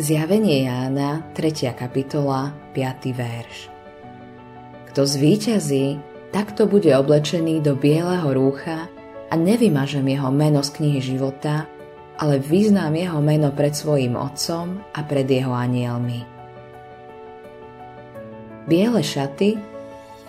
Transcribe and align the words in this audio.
Zjavenie 0.00 0.64
Jána, 0.64 1.28
3. 1.36 1.76
kapitola, 1.76 2.56
5. 2.72 3.12
verš. 3.12 3.68
Kto 4.88 5.04
zvíťazí, 5.04 6.00
takto 6.32 6.64
bude 6.64 6.88
oblečený 6.96 7.60
do 7.60 7.76
bieleho 7.76 8.32
rúcha 8.32 8.88
a 9.28 9.34
nevymažem 9.36 10.08
jeho 10.08 10.32
meno 10.32 10.64
z 10.64 10.72
knihy 10.72 11.04
života, 11.04 11.68
ale 12.16 12.40
vyznám 12.40 12.96
jeho 12.96 13.20
meno 13.20 13.52
pred 13.52 13.76
svojim 13.76 14.16
otcom 14.16 14.80
a 14.96 15.04
pred 15.04 15.28
jeho 15.28 15.52
anielmi. 15.52 16.24
Biele 18.64 19.04
šaty 19.04 19.60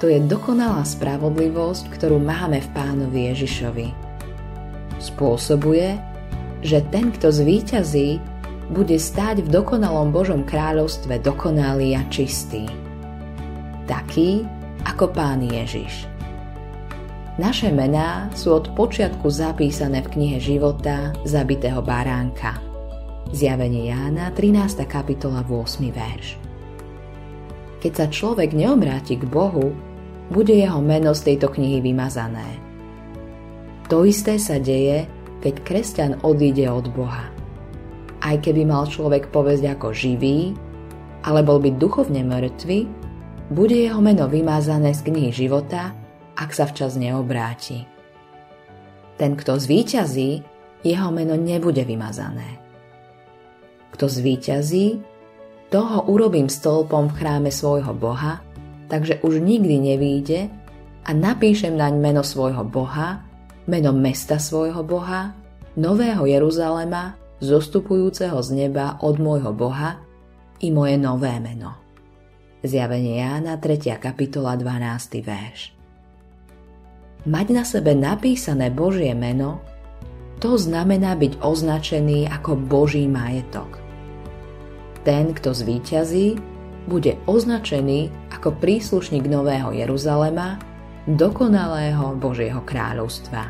to 0.03 0.11
je 0.11 0.19
dokonalá 0.19 0.83
spravodlivosť, 0.83 1.95
ktorú 1.95 2.19
máme 2.19 2.59
v 2.59 2.69
pánovi 2.75 3.31
Ježišovi. 3.31 3.87
Spôsobuje, 4.99 5.95
že 6.59 6.83
ten, 6.91 7.15
kto 7.15 7.31
zvíťazí, 7.31 8.19
bude 8.71 8.95
stáť 8.95 9.43
v 9.43 9.51
dokonalom 9.51 10.15
Božom 10.15 10.47
kráľovstve 10.47 11.19
dokonalý 11.19 11.99
a 11.99 12.07
čistý. 12.07 12.71
Taký 13.83 14.47
ako 14.87 15.11
Pán 15.11 15.43
Ježiš. 15.43 16.07
Naše 17.35 17.75
mená 17.75 18.31
sú 18.31 18.55
od 18.55 18.71
počiatku 18.71 19.27
zapísané 19.27 19.99
v 20.07 20.11
knihe 20.15 20.37
života 20.39 21.11
zabitého 21.27 21.83
baránka. 21.83 22.63
Zjavenie 23.35 23.91
Jána, 23.91 24.31
13. 24.31 24.87
kapitola, 24.87 25.43
8. 25.43 25.91
verš. 25.91 26.39
Keď 27.83 27.91
sa 27.91 28.07
človek 28.07 28.55
neobráti 28.55 29.19
k 29.19 29.27
Bohu, 29.27 29.75
bude 30.31 30.55
jeho 30.55 30.79
meno 30.79 31.11
z 31.11 31.33
tejto 31.33 31.51
knihy 31.51 31.83
vymazané. 31.83 32.47
To 33.91 34.07
isté 34.07 34.39
sa 34.39 34.63
deje, 34.63 35.11
keď 35.43 35.55
kresťan 35.65 36.11
odíde 36.23 36.71
od 36.71 36.87
Boha 36.93 37.40
aj 38.21 38.35
keby 38.45 38.69
mal 38.69 38.85
človek 38.85 39.33
povesť 39.33 39.77
ako 39.77 39.93
živý, 39.93 40.53
ale 41.25 41.41
bol 41.41 41.61
byť 41.61 41.75
duchovne 41.77 42.21
mŕtvy, 42.25 42.79
bude 43.51 43.75
jeho 43.75 43.99
meno 43.99 44.29
vymázané 44.31 44.95
z 44.95 45.01
knihy 45.11 45.31
života, 45.33 45.91
ak 46.37 46.49
sa 46.55 46.65
včas 46.65 46.95
neobráti. 46.95 47.85
Ten, 49.19 49.37
kto 49.37 49.59
zvíťazí, 49.59 50.41
jeho 50.81 51.09
meno 51.13 51.37
nebude 51.37 51.85
vymazané. 51.85 52.57
Kto 53.93 54.09
zvíťazí, 54.09 55.03
toho 55.69 56.09
urobím 56.09 56.49
stĺpom 56.49 57.11
v 57.11 57.17
chráme 57.21 57.51
svojho 57.53 57.93
Boha, 57.93 58.41
takže 58.89 59.21
už 59.23 59.39
nikdy 59.39 59.93
nevíde 59.93 60.51
a 61.05 61.11
napíšem 61.13 61.77
naň 61.77 61.93
meno 62.01 62.23
svojho 62.25 62.65
Boha, 62.65 63.23
meno 63.69 63.93
mesta 63.93 64.41
svojho 64.41 64.81
Boha, 64.83 65.37
Nového 65.79 66.27
Jeruzalema 66.27 67.20
zostupujúceho 67.41 68.37
z 68.45 68.49
neba 68.53 69.01
od 69.01 69.17
môjho 69.17 69.51
Boha 69.51 69.97
i 70.61 70.69
moje 70.69 70.95
nové 71.01 71.33
meno. 71.41 71.73
Zjavenie 72.61 73.17
Jána 73.17 73.57
3. 73.57 73.97
kapitola 73.97 74.53
12. 74.53 75.25
verš. 75.25 75.73
Mať 77.25 77.47
na 77.49 77.65
sebe 77.65 77.97
napísané 77.97 78.69
Božie 78.69 79.17
meno, 79.17 79.61
to 80.37 80.57
znamená 80.57 81.17
byť 81.17 81.41
označený 81.41 82.29
ako 82.29 82.57
Boží 82.57 83.05
majetok. 83.09 83.81
Ten, 85.01 85.33
kto 85.33 85.53
zvíťazí, 85.53 86.37
bude 86.85 87.17
označený 87.25 88.09
ako 88.37 88.57
príslušník 88.57 89.25
Nového 89.25 89.73
Jeruzalema, 89.73 90.61
dokonalého 91.09 92.17
Božieho 92.17 92.61
kráľovstva. 92.61 93.49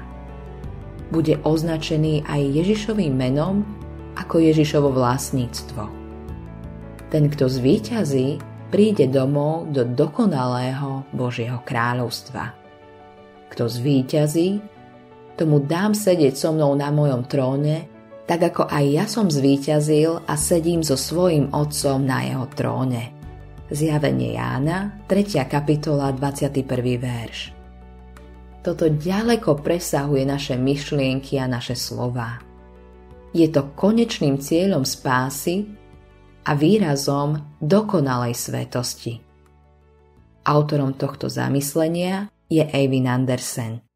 Bude 1.11 1.39
označený 1.43 2.23
aj 2.27 2.41
Ježišovým 2.55 3.11
menom 3.11 3.67
ako 4.15 4.41
Ježišovo 4.41 4.91
vlastníctvo. 4.91 5.83
Ten, 7.11 7.27
kto 7.27 7.51
zvíťazí, 7.51 8.39
príde 8.71 9.11
domov 9.11 9.67
do 9.75 9.83
dokonalého 9.83 11.03
Božieho 11.11 11.59
kráľovstva. 11.67 12.55
Kto 13.51 13.67
zvíťazí, 13.67 14.63
tomu 15.35 15.59
dám 15.59 15.91
sedieť 15.91 16.39
so 16.39 16.55
mnou 16.55 16.71
na 16.79 16.87
mojom 16.87 17.27
tróne, 17.27 17.91
tak 18.29 18.55
ako 18.55 18.63
aj 18.71 18.85
ja 18.87 19.05
som 19.11 19.27
zvíťazil 19.27 20.23
a 20.23 20.33
sedím 20.39 20.87
so 20.87 20.95
svojím 20.95 21.51
otcom 21.51 21.99
na 21.99 22.23
jeho 22.23 22.47
tróne. 22.55 23.11
Zjavenie 23.67 24.39
Jána, 24.39 25.03
3. 25.07 25.47
kapitola, 25.47 26.15
21. 26.15 26.63
verš. 26.99 27.51
Toto 28.61 28.87
ďaleko 28.87 29.59
presahuje 29.59 30.23
naše 30.23 30.55
myšlienky 30.55 31.41
a 31.41 31.49
naše 31.49 31.73
slová. 31.73 32.50
Je 33.31 33.47
to 33.47 33.71
konečným 33.79 34.39
cieľom 34.39 34.83
spásy 34.83 35.67
a 36.43 36.51
výrazom 36.57 37.39
dokonalej 37.63 38.35
svetosti. 38.35 39.23
Autorom 40.41 40.97
tohto 40.97 41.29
zamyslenia 41.29 42.27
je 42.49 42.65
Eivin 42.65 43.07
Andersen. 43.07 43.90